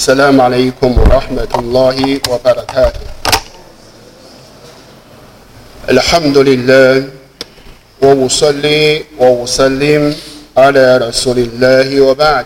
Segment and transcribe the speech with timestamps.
[0.00, 3.05] السلام عليكم ورحمة الله وبركاته
[5.89, 7.09] الحمد لله
[8.01, 10.15] وأصلي وأسلم
[10.57, 12.45] على رسول الله وبعد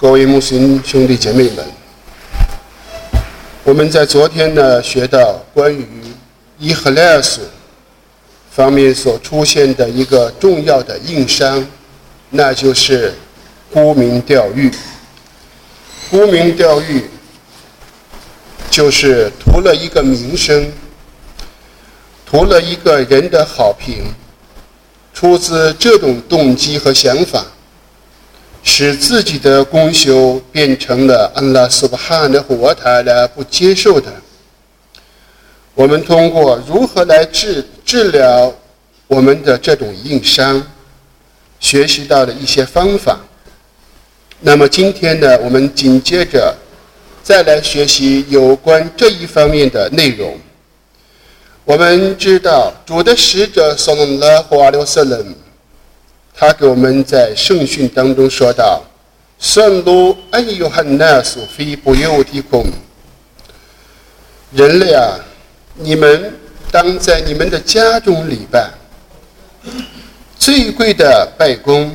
[0.00, 1.66] 各位穆斯林兄弟姐妹们，
[3.64, 5.86] 我们在昨天呢学到关于
[6.58, 7.42] 伊赫莱斯
[8.50, 11.62] 方面所出现的一个重要的硬伤，
[12.30, 13.12] 那就是
[13.70, 14.72] 沽名钓誉。
[16.12, 17.06] 沽名钓誉
[18.70, 20.70] 就是图了一个名声，
[22.26, 24.04] 图了一个人的好评，
[25.14, 27.42] 出自这种动机和想法。
[28.62, 34.12] 使自己的功修变成了安拉苏巴哈的活塔的不接受的。
[35.74, 38.54] 我们通过如何来治治疗
[39.08, 40.62] 我们的这种硬伤，
[41.58, 43.18] 学习到了一些方法。
[44.44, 46.52] 那么今天呢，我们紧接着
[47.22, 50.36] 再来学习有关这一方面的内容。
[51.64, 55.34] 我们知道主的使者送了华留瑟人。
[56.34, 58.82] 他给我们在圣训当中说道
[59.38, 62.66] ：“圣路安有汉纳苏非不由地空。
[64.50, 65.14] 人类啊，
[65.76, 66.34] 你们
[66.72, 68.68] 当在你们的家中礼拜。
[70.36, 71.94] 最贵的拜功，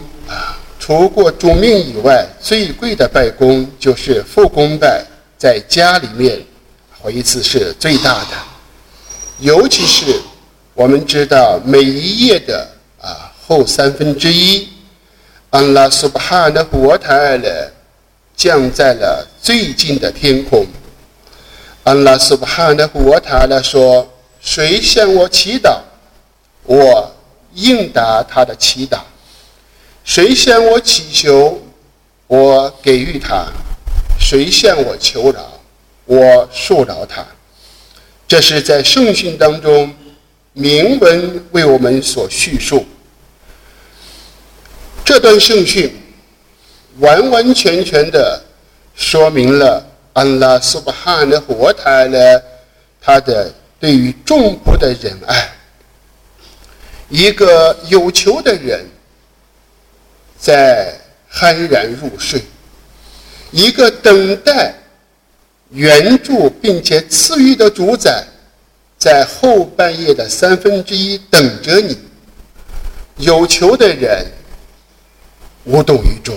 [0.88, 5.04] 除过主命以外，最贵的拜功就是复功拜，
[5.38, 6.42] 在家里面
[7.02, 8.28] 回次是最大的。
[9.40, 10.18] 尤其是
[10.74, 12.66] 我们知道每一页的
[13.02, 14.70] 啊。”后三分之一，
[15.50, 17.70] 安拉苏巴哈的活台了，
[18.38, 20.66] 降在了最近的天空。
[21.84, 24.08] 安拉苏巴哈的活台了说
[24.40, 25.80] ：“谁向我祈祷，
[26.64, 27.12] 我
[27.56, 29.00] 应答他的祈祷；
[30.08, 31.62] 谁向我祈求，
[32.28, 33.48] 我给予他；
[34.18, 35.60] 谁向我求饶，
[36.06, 37.24] 我恕饶他。”
[38.26, 39.94] 这是在圣训当中
[40.54, 42.86] 明文为我们所叙述。
[45.04, 45.94] 这段圣训
[47.00, 48.42] 完完全全的
[48.96, 52.18] 说明了安拉苏巴汗的活态呢，
[53.02, 55.50] 他的对于众仆的仁爱。
[57.10, 58.86] 一个有求的人
[60.40, 60.94] 在
[61.32, 62.42] 酣然入睡，
[63.52, 64.74] 一个等待
[65.72, 68.24] 援助并且赐予的主宰，
[68.98, 71.98] 在后半夜的三分之一等着你。
[73.18, 74.26] 有求的人。
[75.70, 76.34] 无动于衷，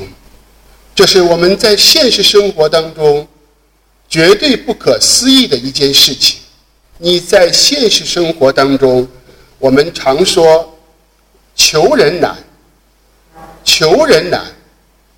[0.92, 3.24] 这是我们在现实生活当中
[4.08, 6.40] 绝对不可思议的一件事情。
[6.98, 9.06] 你在现实生活当中，
[9.60, 10.76] 我们常说
[11.54, 12.36] 求人难，
[13.64, 14.42] 求人难。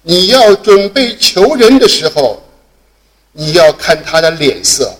[0.03, 2.42] 你要准备求人的时候，
[3.30, 4.92] 你要看他的脸色，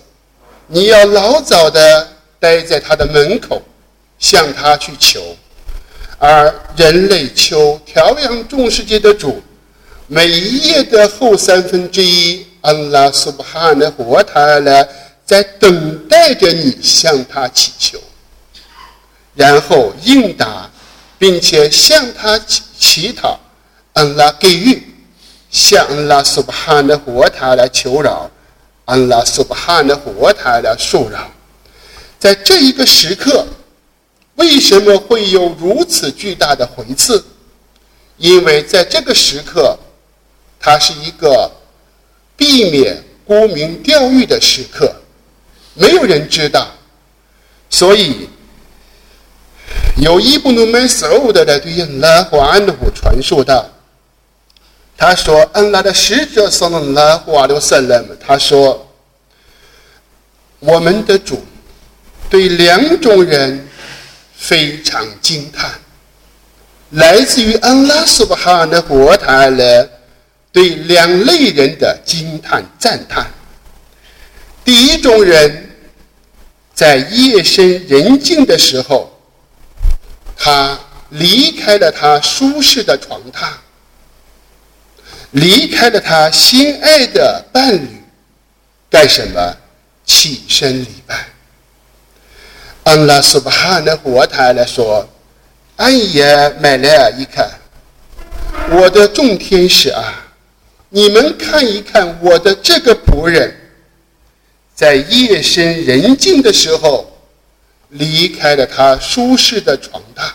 [0.67, 2.07] 你要老早的
[2.39, 3.61] 待在他的门口，
[4.17, 5.21] 向他去求。
[6.19, 9.43] 而人类求调养众世界的主，
[10.07, 14.87] 每一页的后三分之一，安拉苏巴哈的活塔呢，
[15.25, 17.99] 在等待着你向他祈求，
[19.35, 20.69] 然后应答，
[21.19, 23.37] 并且向他祈祈祷，
[23.93, 24.83] 安拉给予，
[25.49, 28.29] 向安拉苏巴哈的活塔来求饶，
[28.83, 31.31] 安拉苏巴哈的活塔来恕饶，
[32.19, 33.47] 在这一个时刻。
[34.35, 37.23] 为什么会有如此巨大的回赐？
[38.17, 39.77] 因为在这个时刻，
[40.59, 41.49] 它是一个
[42.35, 44.93] 避免沽名钓誉的时刻，
[45.75, 46.67] 没有人知道。
[47.69, 48.27] 所以，
[49.97, 53.69] 有伊布努麦所有的来对安拉和安努传述道
[54.97, 58.91] ：“他说，安拉的使者送了拉和阿留萨勒姆，他说，
[60.59, 61.43] 我们的主
[62.29, 63.67] 对两种人。”
[64.35, 65.71] 非常惊叹，
[66.89, 69.89] 来自于安拉苏巴哈的国台了，
[70.51, 73.25] 对两类人的惊叹赞叹。
[74.65, 75.69] 第一种人，
[76.73, 79.12] 在夜深人静的时候，
[80.43, 80.77] 他
[81.11, 83.47] 离开了他舒适的床榻，
[85.31, 88.03] 离开了他心爱的伴侣，
[88.89, 89.55] 干什么？
[90.05, 91.27] 起身礼拜。
[92.83, 95.07] 安拉苏巴哈的活台来说
[95.77, 97.49] ：“安耶买来一看，
[98.69, 100.25] 我的众天使啊，
[100.89, 103.55] 你们看一看我的这个仆人，
[104.75, 107.12] 在夜深人静的时候，
[107.93, 110.29] 离开了他舒适的床榻，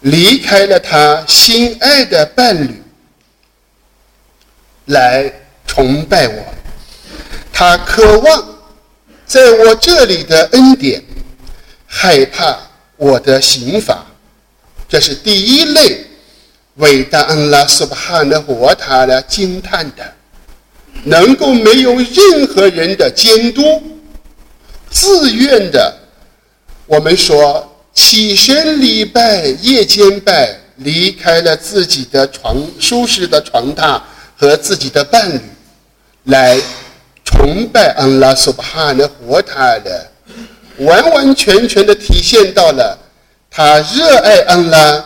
[0.00, 2.82] 离开了他心爱的伴侣，
[4.86, 5.32] 来
[5.66, 6.44] 崇拜我，
[7.52, 8.48] 他渴望
[9.26, 11.02] 在我这里的恩典，
[11.84, 12.56] 害怕
[12.96, 14.06] 我的刑罚。
[14.88, 16.06] 这是第一类
[16.76, 20.14] 伟大恩拉苏巴汗的活他的惊叹的，
[21.02, 23.82] 能够没有任何人的监督，
[24.88, 25.92] 自愿的，
[26.86, 34.00] 我们说起身礼拜，夜间拜，离开了自己的床舒适的床榻
[34.36, 35.40] 和自己的伴侣，
[36.24, 36.56] 来
[37.24, 40.08] 崇拜安拉苏巴哈的活他的，
[40.78, 42.96] 完完全全的体现到了。
[43.50, 45.04] 他热爱安拉，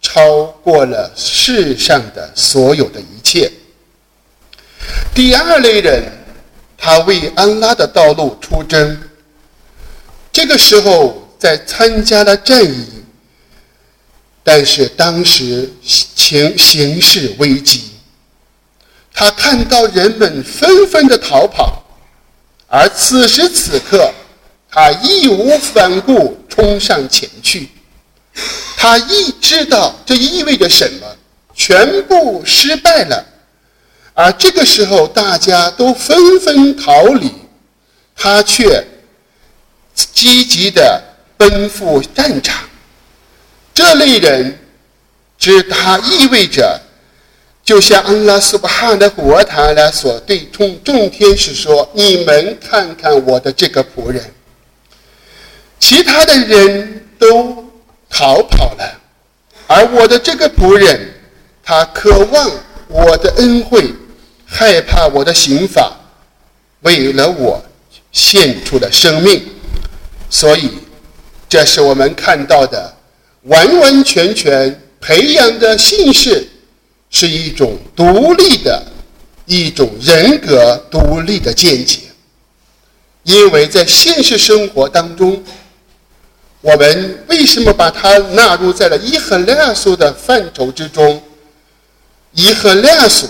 [0.00, 3.48] 超过了世上的所有的一切。
[5.14, 6.02] 第二类人，
[6.76, 8.98] 他为安拉的道路出征。
[10.32, 12.86] 这个时候在参加了战役，
[14.42, 17.90] 但是当时情形势危急，
[19.12, 21.84] 他看到人们纷纷的逃跑，
[22.66, 24.10] 而此时此刻，
[24.70, 27.68] 他义无反顾冲上前去。
[28.76, 31.06] 他意知道这意味着什么，
[31.54, 33.24] 全部失败了，
[34.14, 37.30] 而这个时候大家都纷纷逃离，
[38.16, 38.82] 他却
[39.94, 41.02] 积极的
[41.36, 42.64] 奔赴战场。
[43.74, 44.58] 这类人，
[45.38, 46.80] 指他意味着，
[47.64, 54.22] 就像安拉苏巴汗的国塔拉所对众众天使说：“你们看看我的这个仆人。”
[55.80, 57.62] 其他的人都。
[58.14, 59.00] 逃跑了，
[59.66, 61.14] 而我的这个仆人，
[61.64, 62.50] 他渴望
[62.88, 63.90] 我的恩惠，
[64.44, 65.90] 害怕我的刑罚，
[66.82, 67.64] 为了我
[68.12, 69.42] 献出了生命。
[70.32, 70.70] 所以，
[71.46, 72.92] 这是我们看到的
[73.42, 76.48] 完完全全培养的姓氏，
[77.10, 78.82] 是一种独立的、
[79.44, 81.98] 一种人格独立的见解。
[83.24, 85.40] 因为在现实生活当中。
[86.64, 91.20] 我们为什么把它纳入在了伊和量素的范畴之中？
[92.34, 93.26] 伊和量素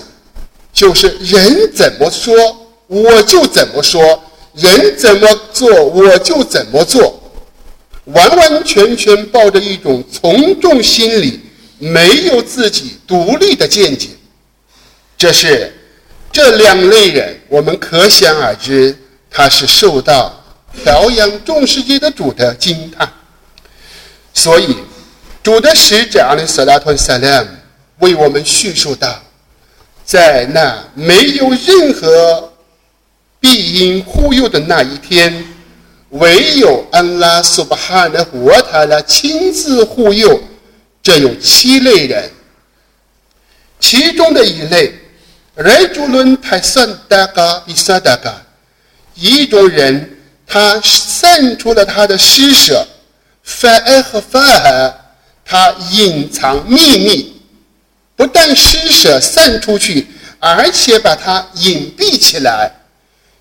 [0.71, 2.31] 就是人怎么说
[2.85, 4.23] 我就怎么说，
[4.55, 7.19] 人怎么做我就怎么做，
[8.05, 11.39] 完完全全抱着一种从众心理，
[11.79, 14.09] 没有自己独立的见解。
[15.17, 15.73] 这是
[16.31, 18.95] 这两类人，我们可想而知，
[19.31, 20.33] 他是受到
[20.83, 23.11] 调养众世界的主的惊叹。
[24.33, 24.75] 所以，
[25.41, 27.47] 主的使者阿里·萨拉托·萨拉姆
[27.99, 29.21] 为我们叙述道，
[30.03, 32.52] 在那没有任何
[33.43, 35.45] 必因护佑的那一天，
[36.11, 40.41] 唯有安拉苏巴哈的活塔拉亲自护佑。
[41.01, 42.31] 这有七类人，
[43.81, 44.93] 其中的一类，
[45.55, 48.33] 来主伦泰萨达嘎比萨达嘎，
[49.13, 50.17] 一种人，
[50.47, 52.87] 他散出了他的施舍。
[53.43, 54.93] 反而和法尔，
[55.43, 57.41] 他隐藏秘密，
[58.15, 60.07] 不但施舍散出去，
[60.39, 62.71] 而且把它隐蔽起来，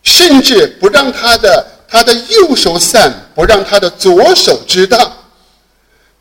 [0.03, 5.17] 甚至不让他的他的右手散，不让他的左手知道，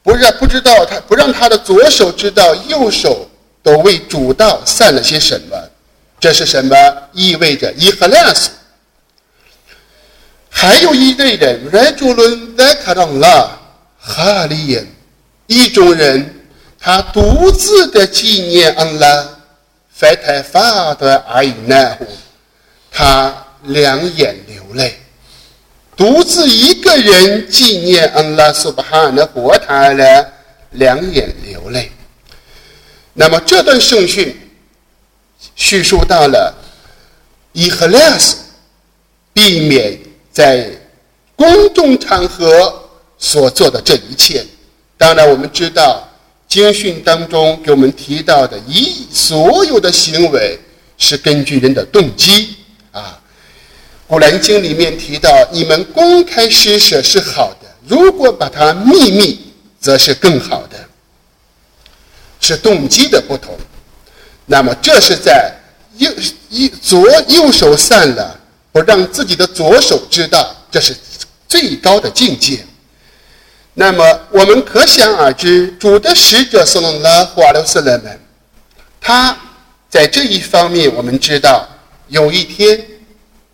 [0.04, 3.30] 不让不知道他不让他的左手知道右手
[3.64, 5.58] 都为主道散了些什么，
[6.20, 6.76] 这是什么？
[7.14, 8.50] 意味着伊赫拉斯。
[10.50, 13.58] 还有一类人，来主伦在卡当了。
[14.04, 14.88] 哈利人，
[15.48, 16.44] 一种人，
[16.80, 19.30] 他独自的纪念安拉，
[19.94, 22.08] 发太发的阿依奈呼，
[22.92, 23.32] 他
[23.64, 24.96] 两眼流泪，
[25.96, 30.34] 独自一个人纪念安拉苏巴哈的活他了，
[30.72, 31.92] 两眼流泪。
[33.14, 34.36] 那么这段圣训
[35.56, 36.56] 叙述到了
[37.54, 38.38] 伊赫拉斯，
[39.34, 40.00] 避免
[40.32, 40.70] 在
[41.36, 42.78] 公众场合。
[43.24, 44.44] 所做的这一切，
[44.98, 46.10] 当然我们知道
[46.48, 50.60] 经训当中给我们提到的一所有的行为
[50.98, 52.56] 是根据人的动机。
[54.12, 60.76] 古兰经里面提到，你们公开施舍是好的，如果把它秘密，则是更好的，
[62.42, 63.58] 是动机的不同。
[64.46, 65.50] 那么这是在
[65.96, 66.12] 右
[66.50, 68.38] 一左右手散了，
[68.74, 70.94] 不让自己的左手知道，这是
[71.48, 72.66] 最高的境界。
[73.76, 78.20] 那么我们可想而知，主的使者送了华留斯勒们，
[79.00, 79.38] 他
[79.90, 81.66] 在这一方面，我们知道，
[82.10, 82.86] 有一天，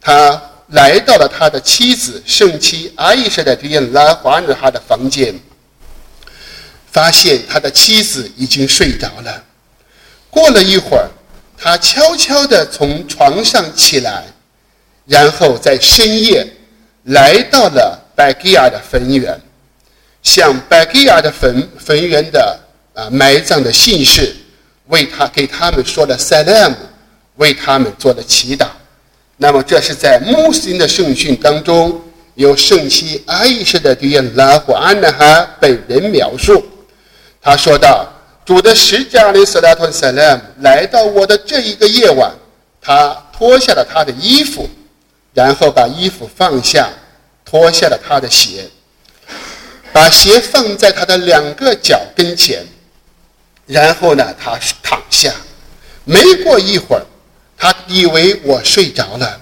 [0.02, 5.34] 他来到了他的妻子圣妻阿伊莎的这样拉华女孩的房间，
[6.92, 9.44] 发现他的妻子已经睡着了。
[10.30, 11.10] 过了一会儿，
[11.58, 14.26] 他悄悄地从床上起来，
[15.06, 16.46] 然后在深夜
[17.04, 19.40] 来到了拜吉亚的坟园，
[20.22, 22.60] 向拜吉亚的坟坟园的
[22.94, 24.36] 啊埋葬的信士
[24.88, 26.76] 为他给他们说了 salam，
[27.38, 28.68] 为他们做了祈祷。
[29.38, 32.02] 那么这是在穆斯林的圣训当中，
[32.36, 36.66] 由圣妻阿伊士的对拉胡安纳哈本人描述，
[37.42, 38.08] 他说道。
[38.46, 42.32] 主的使者阿里斯拉托萨拉姆来到我的这一个夜晚，
[42.82, 44.70] 他脱下了他的衣服，
[45.34, 46.88] 然后把衣服放下，
[47.44, 48.66] 脱下了他的鞋，
[49.92, 52.66] 把鞋放在他的两个脚跟前，
[53.66, 55.34] 然后呢，他躺下。
[56.06, 57.06] 没过一会儿，
[57.58, 59.42] 他以为我睡着了，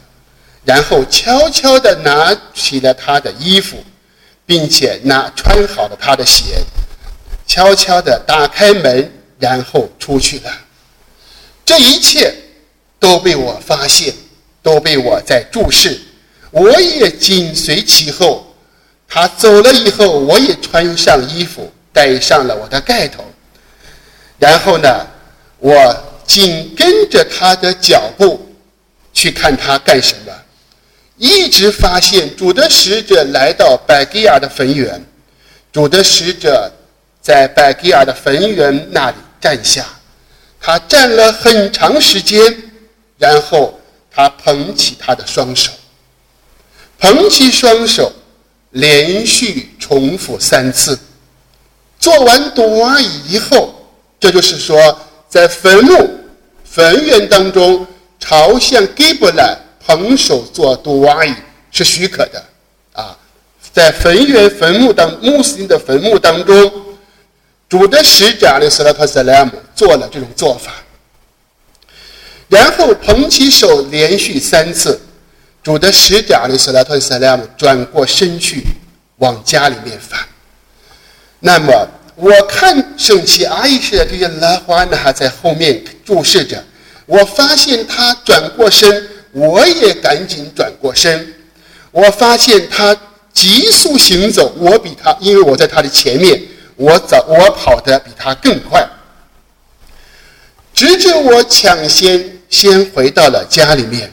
[0.63, 3.84] 然后悄悄地拿起了他的衣服，
[4.45, 6.63] 并且拿穿好了他的鞋。
[7.45, 10.51] 悄悄地打开门，然后出去了。
[11.63, 12.34] 这一切
[13.00, 14.13] 都被我发现，
[14.63, 16.00] 都被我在注视。
[16.51, 18.55] 我也紧随其后。
[19.07, 23.24] 他走了以后，我也穿上衣服，戴上了我的盖头。
[24.39, 25.05] 然后呢，
[25.60, 28.53] 我紧跟着他的脚步
[29.13, 30.32] 去看他干什么。
[31.17, 35.03] 一直发现主的使者来到百基亚的坟园，
[35.72, 36.72] 主的使者。
[37.22, 39.84] 在百吉尔的坟园那里站下，
[40.62, 42.39] 他站了很长时间，
[43.17, 43.79] 然后
[44.12, 45.72] 他捧起他的双手，
[47.00, 48.13] 捧起双手，
[48.70, 51.00] 连续重复三次。
[52.00, 53.74] 做完读阿姨以后，
[54.20, 54.77] 这就是说，
[55.27, 56.20] 在坟墓、
[56.63, 57.86] 坟园当中
[58.20, 61.34] 朝向吉布兰捧手做读瓦伊
[61.72, 62.44] 是许可的
[62.94, 63.17] 啊。
[63.74, 66.82] 在坟园、坟墓当穆斯林的坟墓当中。
[67.67, 70.72] 主的使者阿里斯拉特塞莱姆做了这种做法，
[72.48, 75.01] 然后捧起手连续三次，
[75.63, 78.63] 主的使者阿里斯拉特塞莱姆转过身去
[79.17, 80.20] 往家里面返。
[81.39, 86.63] 那么我看圣妻阿伊什对拉花呢还在后面注视着，
[87.05, 91.34] 我发现他转过身，我也赶紧转过身。
[91.91, 92.95] 我发现他
[93.34, 96.41] 急速行走，我比他，因为我在他的前面。
[96.77, 98.86] 我走，我跑得比他更快，
[100.74, 104.12] 直至我抢先先回到了家里面，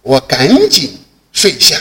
[0.00, 0.98] 我赶紧
[1.34, 1.76] 睡下。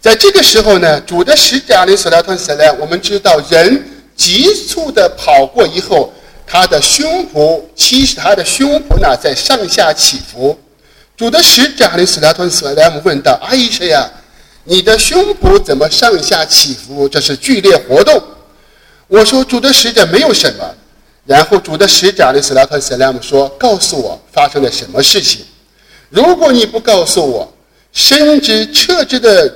[0.00, 2.74] 在这个时候呢，主的使者里所拉吞死了。
[2.80, 3.84] 我们知道，人
[4.20, 6.12] 急促的跑过以后，
[6.46, 10.58] 他的胸脯，其实他的胸脯呢在上下起伏。
[11.16, 14.06] 主的使者阿里斯拉托斯莱姆问道：“阿姨说呀，
[14.64, 17.08] 你的胸脯怎么上下起伏？
[17.08, 18.22] 这是剧烈活动。”
[19.08, 20.74] 我说主的使者没有什么，
[21.24, 25.46] 然后主的使者阿里斯拉特塞拉姆说：“告诉我发生了什么事情。
[26.10, 27.50] 如果你不告诉我，
[27.94, 29.50] 深知彻知的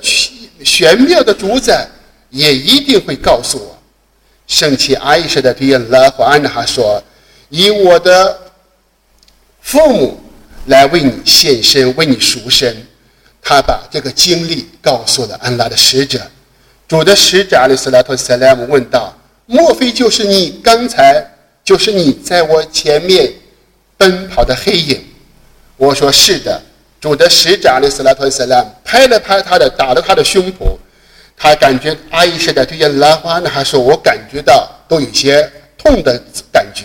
[0.64, 1.86] 玄妙的主宰
[2.30, 3.72] 也一定会告诉我。”
[4.46, 7.02] 圣妻阿伊舍的对拉和安娜说
[7.48, 8.38] ：“以我的
[9.60, 10.20] 父母
[10.66, 12.76] 来为你献身，为你赎身。”
[13.46, 16.20] 他把这个经历告诉了安拉的使者。
[16.88, 19.14] 主的使者阿里斯拉托塞拉姆问道。
[19.46, 21.22] 莫非就是你刚才
[21.62, 23.30] 就是你在我前面
[23.98, 25.04] 奔跑的黑影？
[25.76, 26.62] 我说是的。
[27.00, 30.74] 主的使者阿里斯拉托斯拉拍了拍他的，打了他的胸脯，
[31.36, 36.20] 他感觉阿姨是在对着兰花呢，还说我感觉到都有些痛的
[36.52, 36.84] 感觉。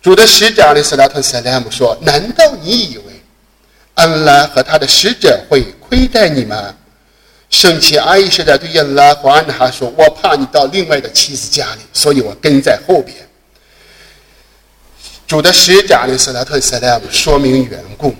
[0.00, 3.04] 主的使者阿里斯拉特斯莱姆说：“难道你以为
[3.94, 6.74] 安拉和他的使者会亏待你吗？”
[7.50, 13.16] 圣妻阿伊舍的对亚拉华安哈说：“我怕你到另外的妻子家里，所以我跟在后边。”
[15.26, 18.14] 主的使者阿里斯拉特塞莱姆说明缘故：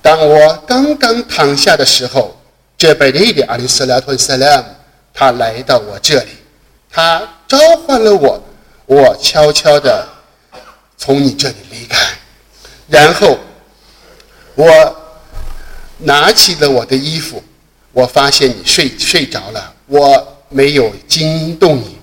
[0.00, 2.37] 当我刚刚躺下的时候，
[2.78, 4.64] 这贝利的阿里斯拉托斯拉姆
[5.12, 6.30] 他来到我这里，
[6.88, 8.40] 他召唤了我，
[8.86, 10.08] 我悄悄地
[10.96, 11.98] 从你这里离开，
[12.88, 13.36] 然后
[14.54, 14.96] 我
[15.98, 17.42] 拿起了我的衣服。
[17.90, 21.98] 我发现你睡睡着了，我没有惊动你。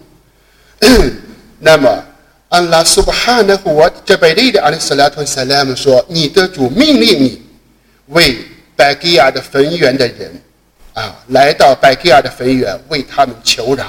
[1.59, 2.03] 那么，
[2.49, 7.41] 安拉苏巴哈的我这贝利的阿里斯拉托萨拉姆说：“你的主命令你
[8.07, 8.37] 为
[8.75, 10.41] 拜吉亚的坟园的人
[10.95, 13.85] 啊，来到拜吉亚的坟园为他们求饶。”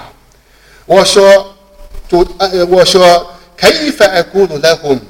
[0.84, 1.56] 我说
[2.06, 5.00] ：“主，呃，我说可以翻爱咕噜来哄。”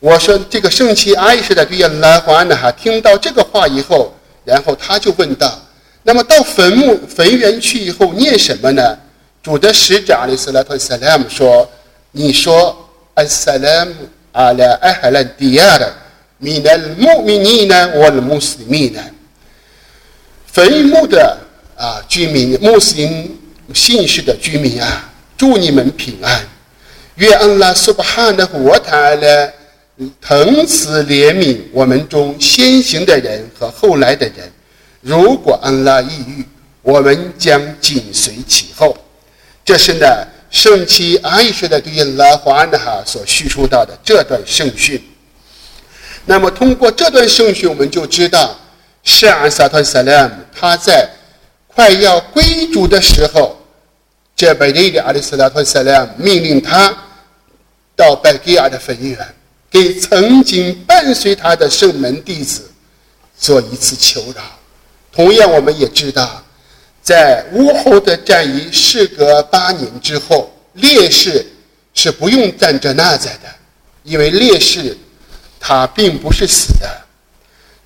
[0.00, 4.14] 我说：“这个圣妻阿伊什的对呀来还呢哈，听到这个话以后，
[4.44, 5.60] 然后他就问道。”
[6.02, 8.96] 那么到坟墓坟园去以后念什么呢？
[9.42, 11.68] 主的使者阿里斯拉特萨拉姆说
[12.10, 12.76] ：“你说
[13.14, 13.92] 阿萨拉姆
[14.32, 14.92] 阿拉艾
[20.56, 21.36] 坟墓的
[21.76, 23.38] 啊居民，穆斯林
[23.74, 26.48] 姓氏的居民啊，祝你们平安。
[27.16, 29.52] 愿安拉苏巴哈的活塔呢，
[30.18, 34.50] 疼慈怜悯我们中先行的人和后来的人。
[35.02, 36.42] 如果安拉抑郁，
[36.80, 38.96] 我们将紧随其后。
[39.62, 40.06] 这是呢，
[40.50, 44.98] 圣妻阿伊什的对拉华安哈所叙述到的这段圣训。
[46.24, 48.58] 那么，通过这段圣训，我们就知道，
[49.06, 51.08] 圣安萨特萨拉姆他在
[51.68, 53.56] 快要归主的时候，
[54.34, 56.94] 这贝利的阿里斯拉特萨拉姆命令他
[57.94, 59.16] 到拜基亚的坟园，
[59.70, 62.68] 给曾经伴随他的圣门弟子
[63.38, 64.42] 做一次求饶。
[65.12, 66.42] 同样，我们也知道。
[67.00, 71.46] 在乌侯的战役事隔八年之后，烈士
[71.94, 73.48] 是不用站着那在的，
[74.02, 74.98] 因为烈士
[75.60, 77.05] 他并不是死的。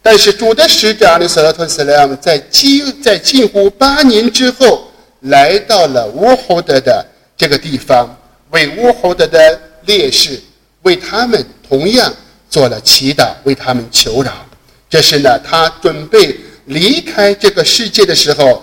[0.03, 4.91] 但是主的使者阿里斯拉特斯莱姆在近在近乎八年之后，
[5.21, 7.05] 来到了乌侯德的
[7.37, 8.17] 这个地方，
[8.51, 10.41] 为乌侯德的烈士
[10.83, 12.13] 为他们同样
[12.49, 14.33] 做了祈祷，为他们求饶。
[14.89, 18.63] 这是呢，他准备离开这个世界的时候。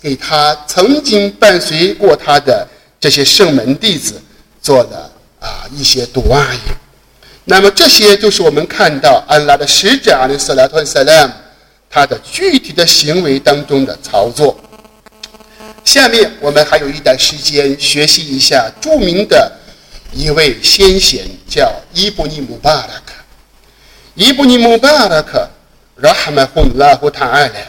[0.00, 2.66] 给他曾经伴随过他的
[2.98, 4.20] 这些圣门弟子
[4.60, 6.58] 做了啊一些读阿语，
[7.48, 11.32] 那么这些就是我们看到安拉的使者阿里斯拉特萨拉姆
[11.88, 14.58] 他的具体的行为当中的操作。
[15.84, 19.50] 下面我们还有一段时间学习一下著名的
[20.12, 23.12] 一位先贤，叫伊布尼姆巴拉克。
[24.16, 25.48] 伊布尼姆巴拉克，
[25.96, 27.68] 拉哈曼洪拉胡塔艾莱。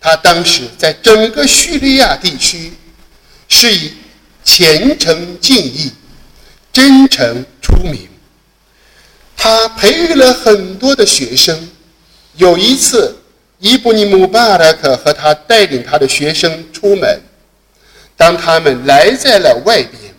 [0.00, 2.72] 他当时在整个叙利亚地区
[3.48, 3.92] 是以
[4.42, 5.92] 虔诚敬意、
[6.72, 8.08] 真诚出名。
[9.36, 11.68] 他培育了很多的学生。
[12.36, 13.16] 有一次，
[13.58, 17.20] 伊布尼姆巴拉克和他带领他的学生出门，
[18.16, 20.14] 当他们来在了外边，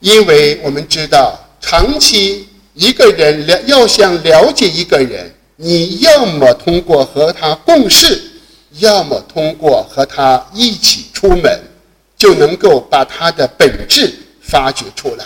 [0.00, 8.32] 因为我们知道，长期一个人了要想了解一个人，你要么通过和他共事。
[8.78, 11.58] 要么通过和他一起出门，
[12.14, 15.24] 就能够把他的本质发掘出来。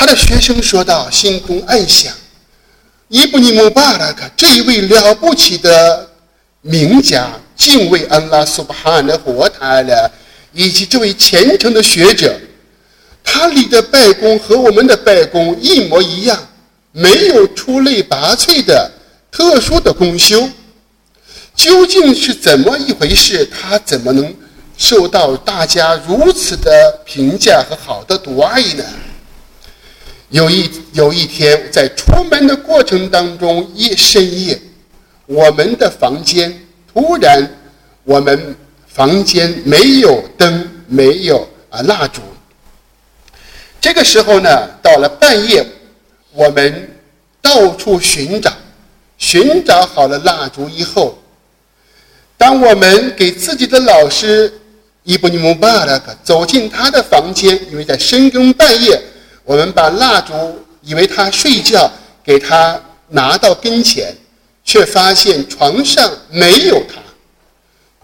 [0.00, 2.10] 他的学生说道，心中暗想：
[3.08, 6.08] 伊布尼姆巴拉克这一位了不起的
[6.62, 10.10] 名家，敬畏安拉苏巴哈的活塔了，
[10.54, 12.34] 以及这位虔诚的学者，
[13.22, 16.48] 他立的拜功和我们的拜功一模一样，
[16.92, 18.90] 没有出类拔萃的
[19.30, 20.48] 特殊的功修。
[21.54, 23.44] 究竟是怎么一回事？
[23.44, 24.34] 他怎么能
[24.78, 26.70] 受到大家如此的
[27.04, 28.82] 评价和好的读爱呢？
[30.30, 34.58] 有一有一天，在出门的过程当中，夜深夜，
[35.26, 36.56] 我们的房间
[36.92, 37.42] 突然，
[38.04, 38.54] 我们
[38.86, 42.20] 房间没有灯，没有啊蜡烛。
[43.80, 45.66] 这个时候呢，到了半夜，
[46.32, 46.88] 我们
[47.42, 48.52] 到处寻找，
[49.18, 51.18] 寻找好了蜡烛以后。
[52.36, 54.52] 当我们给自己的老师
[55.02, 59.02] 伊布尼姆巴拉克走进他的房间，因为在深更半夜，
[59.44, 60.32] 我们把蜡烛
[60.82, 61.90] 以为他睡觉，
[62.22, 64.14] 给他拿到跟前，
[64.64, 67.00] 却发现床上没有他。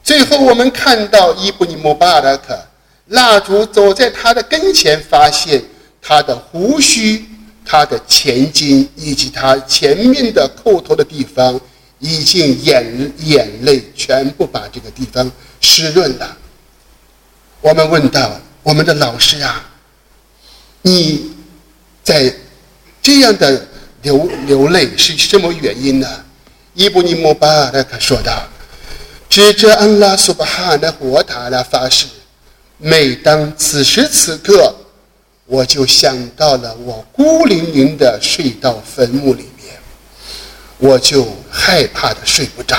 [0.03, 2.59] 最后我们看到伊布尼姆巴拉克
[3.07, 5.62] 蜡烛走在他的跟前，发现
[6.03, 7.25] 他的胡须、
[7.64, 11.61] 他的前襟以及他前面的扣头的地方。
[11.99, 16.37] 已经眼眼泪全部把这个地方湿润了。
[17.62, 19.64] 我们问到我们的老师啊，
[20.87, 21.33] 你
[22.05, 22.33] 在
[23.03, 23.66] 这样的
[24.03, 26.07] 流流泪是什么原因呢？
[26.75, 28.46] 伊布尼姆巴拉克说道
[29.29, 32.07] ：“指着安拉苏巴哈的火塔拉发誓，
[32.79, 34.72] 每当此时此刻，
[35.46, 39.75] 我就想到了我孤零零的睡到坟墓里面。”
[40.79, 42.77] 我就害怕的睡不着，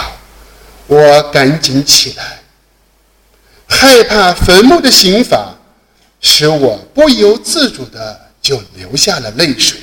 [0.86, 2.40] 我赶紧起来，
[3.68, 5.57] 害怕坟墓的刑罚，
[6.22, 9.80] 使我不由自主的就流下了泪水。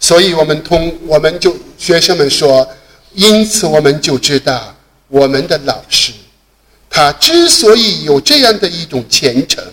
[0.00, 2.68] 所以，我们同我们就学生们说，
[3.14, 4.74] 因此我们就知道，
[5.08, 6.12] 我们的老师，
[6.88, 9.64] 他之所以有这样的一种虔诚，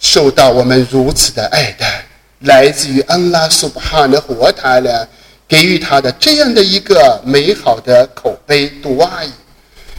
[0.00, 2.06] 受到我们如此的爱戴，
[2.40, 5.08] 来自于安拉苏巴哈的活塔呢。
[5.46, 9.30] 给予他的这样的一个美好的口碑，杜阿伊，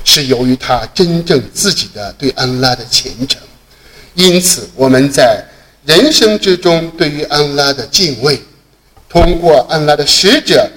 [0.04, 3.40] 是由于他真正自己的对安拉的虔诚。
[4.16, 5.44] 因此，我们在
[5.86, 8.40] 人生之中对于安拉的敬畏，
[9.08, 10.68] 通过安拉的使者，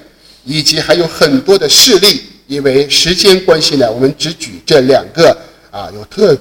[0.45, 2.23] 以及还有很多的事例。
[2.47, 5.37] 因为时间关系呢，我们只举这两个
[5.71, 6.37] 啊有特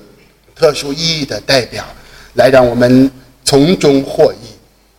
[0.56, 1.86] 特殊意义的代表，
[2.34, 3.12] 来让我们
[3.44, 4.48] 从中获益。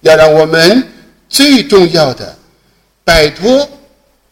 [0.02, 0.86] 要让我们
[1.28, 2.36] 最重要的
[3.04, 3.68] 摆脱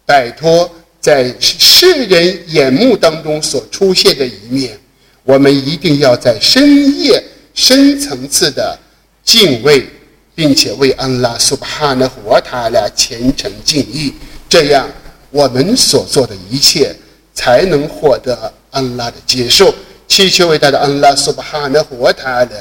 [0.05, 4.79] 摆脱在世人眼目当中所出现的一面，
[5.25, 7.23] 我们一定要在深夜
[7.57, 8.79] 深层次的
[9.25, 9.89] 敬畏，
[10.35, 14.15] 并且为安拉苏巴哈的活塔来虔诚敬意，
[14.49, 14.89] 这样。
[15.31, 16.95] 我们所做的一切，
[17.35, 19.75] 才能获得安拉的接受。
[20.07, 22.57] 祈求伟大的安拉苏巴哈的活他俩，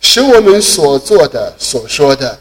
[0.00, 2.36] 使我们所做的、所说的，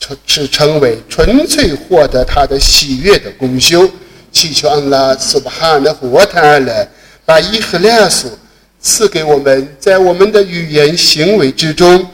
[0.00, 3.88] 成是成为纯粹获得他的喜悦的功修。
[4.32, 6.86] 祈求安拉苏巴哈的活他俩，
[7.24, 8.28] 把伊赫拉苏
[8.83, 12.05] 赐给我们，在我们的语言行为之中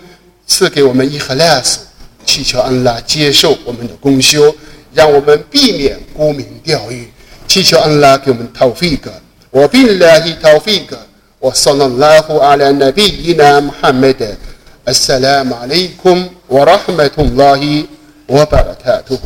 [0.47, 1.79] 赐给我们伊赫拉苏。
[2.25, 4.55] 祈求安拉接受我们的功修。
[4.93, 7.09] 让我们避免沽名钓誉，
[7.49, 10.97] 祈求安拉给我们 توفيق。وبالله توفيق
[11.41, 14.37] وصلى الله على نبينا محمد
[14.87, 17.85] السلام عليكم ورحمة الله
[18.29, 19.19] وبركاته